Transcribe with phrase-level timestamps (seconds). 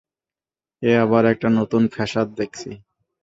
[0.81, 2.69] এ আবার একটা নতুন ফ্যাসাদ দেখছি।